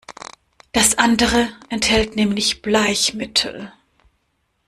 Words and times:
Das 0.71 0.95
andere 0.97 1.47
enthält 1.69 2.15
nämlich 2.15 2.63
Bleichmittel. 2.63 3.71